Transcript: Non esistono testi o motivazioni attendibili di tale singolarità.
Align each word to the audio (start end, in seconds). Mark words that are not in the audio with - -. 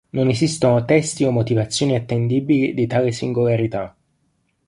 Non 0.13 0.29
esistono 0.29 0.83
testi 0.83 1.25
o 1.25 1.29
motivazioni 1.29 1.93
attendibili 1.93 2.73
di 2.73 2.87
tale 2.87 3.11
singolarità. 3.11 3.95